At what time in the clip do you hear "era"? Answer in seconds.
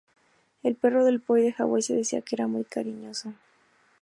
2.35-2.47